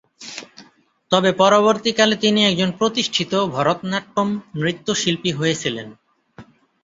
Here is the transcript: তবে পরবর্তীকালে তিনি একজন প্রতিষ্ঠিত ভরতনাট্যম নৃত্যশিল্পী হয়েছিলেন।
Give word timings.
তবে 1.11 1.29
পরবর্তীকালে 1.33 2.15
তিনি 2.15 2.39
একজন 2.45 2.69
প্রতিষ্ঠিত 2.71 3.31
ভরতনাট্যম 3.55 4.27
নৃত্যশিল্পী 4.55 5.31
হয়েছিলেন। 5.31 5.87